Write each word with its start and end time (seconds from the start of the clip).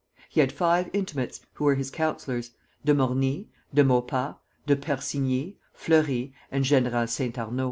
He 0.29 0.39
had 0.39 0.51
five 0.51 0.89
intimates, 0.93 1.41
who 1.53 1.65
were 1.65 1.75
his 1.75 1.91
counsellors, 1.91 2.49
De 2.83 2.91
Morny, 2.91 3.49
De 3.71 3.83
Maupas, 3.83 4.33
De 4.65 4.75
Persigny, 4.75 5.57
Fleury, 5.73 6.33
and 6.49 6.63
General 6.65 7.05
Saint 7.05 7.37
Arnaud. 7.37 7.59